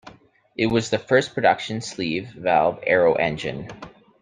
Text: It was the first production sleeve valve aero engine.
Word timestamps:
It 0.57 0.65
was 0.65 0.89
the 0.89 0.97
first 0.97 1.35
production 1.35 1.79
sleeve 1.79 2.29
valve 2.31 2.79
aero 2.87 3.13
engine. 3.13 3.67